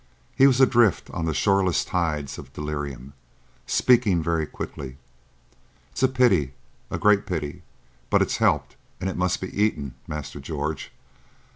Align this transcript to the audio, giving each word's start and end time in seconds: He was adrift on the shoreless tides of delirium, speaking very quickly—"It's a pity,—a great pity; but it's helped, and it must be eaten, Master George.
He 0.35 0.47
was 0.47 0.59
adrift 0.59 1.11
on 1.11 1.25
the 1.25 1.33
shoreless 1.35 1.85
tides 1.85 2.39
of 2.39 2.51
delirium, 2.53 3.13
speaking 3.67 4.23
very 4.23 4.47
quickly—"It's 4.47 6.01
a 6.01 6.07
pity,—a 6.07 6.97
great 6.97 7.27
pity; 7.27 7.61
but 8.09 8.23
it's 8.23 8.37
helped, 8.37 8.77
and 8.99 9.07
it 9.07 9.15
must 9.15 9.39
be 9.41 9.53
eaten, 9.55 9.93
Master 10.07 10.39
George. 10.39 10.91